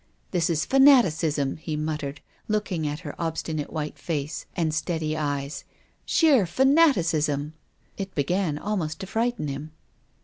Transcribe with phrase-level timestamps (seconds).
[0.31, 5.63] "This is fanaticism," he muttered, looking at her obstinate white face, and steady eyes."
[6.07, 7.53] Sheer fanaticism."
[7.97, 9.73] It began almost to frighten him.